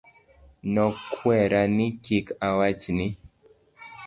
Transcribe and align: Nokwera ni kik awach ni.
Nokwera 0.73 1.61
ni 1.75 1.87
kik 2.03 2.27
awach 2.47 2.83
ni. 2.97 3.07